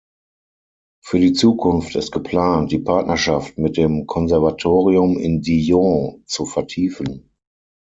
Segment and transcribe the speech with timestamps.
[1.03, 7.29] Für die Zukunft ist geplant, die Partnerschaft mit dem Konservatorium in Dijon zu vertiefen.